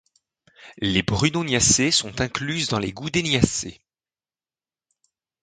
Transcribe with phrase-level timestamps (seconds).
[0.79, 3.83] Les Brunoniacées sont incluses dans les Goodéniacées.